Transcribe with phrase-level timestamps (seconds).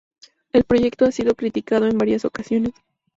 [0.51, 2.71] El proyecto ha sido criticado en varias ocasiones.